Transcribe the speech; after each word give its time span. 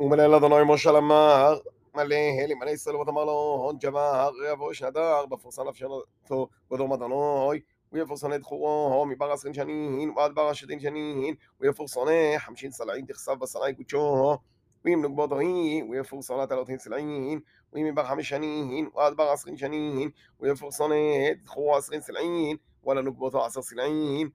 ומנהל 0.00 0.34
אדוני 0.34 0.74
משה 0.74 0.92
למר, 0.92 1.58
מלא 1.94 2.14
הלי 2.42 2.54
מלא 2.54 2.70
ישראל 2.70 2.96
ותאמר 2.96 3.24
לו 3.24 3.32
הון 3.64 3.76
ג'מר 3.78 4.30
יבוא 4.52 4.72
שנדר 4.72 5.26
בפורסן 5.26 5.68
אפשרתו 5.68 6.48
קודום 6.68 6.92
אדוני 6.92 7.60
ויפורסן 7.92 8.32
את 8.32 8.42
חורו 8.42 9.06
מבר 9.08 9.32
עשרים 9.32 9.54
שנים 9.54 10.16
ועד 10.16 10.34
בר 10.34 10.48
השתין 10.48 10.80
שנים 10.80 11.34
ויפורסנה 11.60 12.38
חמשין 12.38 12.70
סלעין 12.70 13.04
תכסף 13.04 13.32
בסלעי 13.32 13.74
קודשו 13.74 14.36
ואם 14.84 15.02
נוגבותו 15.02 15.38
היא 15.38 15.84
ויפורסנה 15.90 16.46
תלותין 16.46 16.78
סלעין 16.78 17.40
ואם 17.72 17.86
מבר 17.86 18.04
חמש 18.04 18.28
שנים 18.28 18.90
ועד 18.94 19.16
בר 19.16 19.28
עשרים 19.28 19.56
שנים 19.56 20.10
ויפורסנה 20.40 20.94
את 21.30 21.48
חורו 21.48 21.76
עשרים 21.76 22.00
סלעין 22.00 22.56
ولا 22.86 23.00
نقبضه 23.00 23.44
عشر 23.44 23.60
سنين 23.60 24.30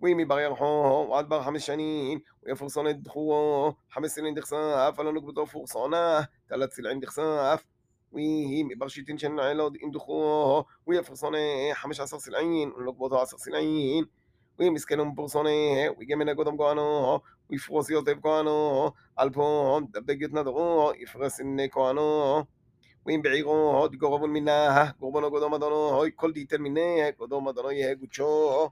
ويمي 0.00 0.24
بغير 0.24 0.54
حو 0.54 0.66
وعد 1.08 1.28
بغ 1.28 1.42
خمس 1.42 1.60
سنين 1.66 2.22
ويفرصون 2.42 2.86
الدخو 2.86 3.72
خمس 3.88 4.14
سنين 4.14 4.34
دخساف 4.34 4.98
ولا 4.98 5.10
نقبضه 5.10 5.44
فرصونه 5.44 6.28
ثلاث 6.50 6.74
سنين 6.74 7.00
دخساف 7.00 7.64
ويمي 8.12 8.74
برشيتين 8.74 9.18
شن 9.18 9.40
علود 9.40 9.76
إن 9.84 9.90
دخو 9.90 10.62
ويفرصون 10.86 11.34
خمس 11.74 12.00
عشر 12.00 12.18
سنين 12.18 12.72
ونقبضه 12.72 13.20
عشر 13.20 13.36
سنين 13.36 14.06
ويمسكنهم 14.58 15.14
برصونه 15.14 15.90
ويجمنا 15.98 16.32
قدام 16.32 16.56
قانو 16.56 17.20
ويفرص 17.50 17.90
يوتيف 17.90 18.18
قانو 18.18 18.92
البوم 19.20 19.84
دبقت 19.84 20.32
ندغو 20.34 20.92
يفرس 20.92 21.40
النكوانو 21.40 22.46
وين 23.06 23.22
بعيرو 23.22 23.86
تقربون 23.86 24.30
منها 24.30 24.96
قربنا 25.00 25.26
قدام 25.26 25.54
أدونو 25.54 26.10
كل 26.16 26.32
ديتر 26.32 26.58
منها 26.58 27.10
قدام 27.10 27.48
أدونو 27.48 27.70
يهجوشو 27.70 28.68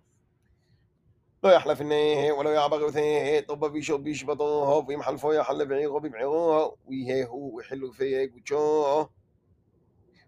לא 1.44 1.50
יחלף 1.50 1.80
עיניהם 1.80 2.38
ולא 2.38 2.50
יעבר 2.50 2.82
יותיהם 2.82 3.44
טוב 3.48 3.68
בישו 3.68 3.98
בישבתו 3.98 4.84
ואם 4.88 5.04
חלפו 5.04 5.34
יחל 5.34 5.66
בעירו 5.66 6.00
בבעירו 6.00 6.76
ויההו 6.88 7.58
וחילופי 7.60 8.28
קודשו 8.34 9.08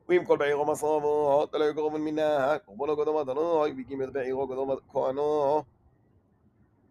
ואם 0.09 0.25
כל 0.25 0.38
בעירו 0.38 0.72
מסרבו 0.72 1.45
תלוי 1.45 1.73
קרובן 1.73 2.02
מנה 2.02 2.58
קורבנו 2.66 2.97
קדום 2.97 3.17
אדוני 3.17 3.72
ויגימת 3.72 4.09
בעירו 4.09 4.47
קדום 4.47 4.72
כהנו 4.91 5.63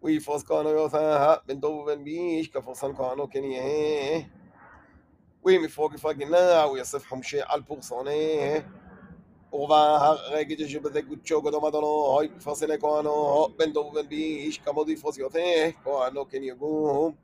ויפרוס 0.03 0.43
כהנו 0.43 0.69
יותיה 0.69 1.35
בן 1.45 1.59
טוב 1.59 1.75
ובן 1.81 2.03
ביש 2.03 2.47
כפרסן 2.47 2.95
כהנו 2.95 3.29
כן 3.29 3.43
יהיה 3.43 4.21
ואם 5.45 5.61
יפרוג 5.65 5.93
יפרגנה 5.93 6.67
ויוסף 6.71 7.07
חומשי 7.07 7.37
על 7.45 7.61
פורסונה 7.63 8.11
ורבה 9.54 9.96
הרגת 9.96 10.68
שבזה 10.68 11.00
גודשו 11.00 11.42
גדום 11.42 11.64
אדונו, 11.64 11.86
הוי 11.86 12.28
פרסי 12.44 12.66
לכהנו, 12.66 13.48
בן 13.56 13.72
דור 13.72 13.86
ובן 13.86 14.08
בי, 14.08 14.36
איש 14.46 14.58
כמוד 14.58 14.88
יפרוס 14.88 15.18
יותר, 15.18 15.68
כהנו 15.84 16.28
כן 16.28 16.42
יגום. 16.42 17.14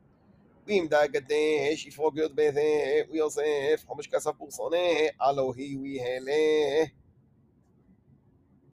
ואם 0.67 0.87
דאגתש 0.89 1.85
יפרוק 1.85 2.15
להיות 2.15 2.31
בזה, 2.35 3.01
ויוסף 3.11 3.83
חומש 3.87 4.07
כסף 4.07 4.31
פורסונה, 4.37 4.77
הלא 5.19 5.53
היא 5.57 5.77
ויהלה. 5.81 6.83